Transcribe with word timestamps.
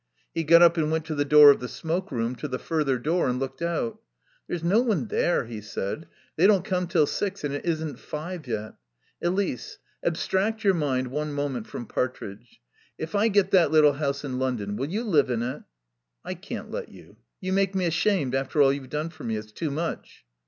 He 0.33 0.43
got 0.43 0.63
up 0.63 0.77
and 0.77 0.89
went 0.91 1.05
to 1.05 1.13
the 1.13 1.23
door 1.25 1.51
of 1.51 1.59
the 1.59 1.67
smoke 1.67 2.11
room, 2.11 2.33
to 2.37 2.47
the 2.47 2.57
further 2.57 2.97
door, 2.97 3.29
and 3.29 3.37
looked 3.39 3.61
out. 3.61 3.99
"There's 4.47 4.63
no 4.63 4.81
one 4.81 5.09
there," 5.09 5.45
he 5.45 5.61
said. 5.61 6.07
"They 6.37 6.47
don't 6.47 6.65
come 6.65 6.87
'till 6.87 7.05
six 7.05 7.43
and 7.43 7.53
it 7.53 7.65
isn't 7.65 7.99
five 7.99 8.47
yet.... 8.47 8.73
Elise 9.21 9.77
abstract 10.03 10.63
your 10.63 10.73
mind 10.73 11.09
one 11.09 11.31
moment 11.33 11.67
from 11.67 11.85
Partridge. 11.85 12.59
If 12.97 13.13
I 13.13 13.27
get 13.27 13.51
that 13.51 13.69
little 13.69 13.93
house 13.93 14.23
in 14.25 14.39
London, 14.39 14.75
will 14.75 14.89
you 14.89 15.03
live 15.03 15.29
in 15.29 15.43
it?" 15.43 15.61
"I 16.25 16.33
can't 16.33 16.71
let 16.71 16.89
you. 16.89 17.17
You 17.39 17.53
make 17.53 17.75
me 17.75 17.85
ashamed, 17.85 18.33
after 18.33 18.59
all 18.59 18.73
you've 18.73 18.89
done 18.89 19.11
for 19.11 19.23
me. 19.23 19.37
It's 19.37 19.51
too 19.51 19.69
much." 19.69 20.25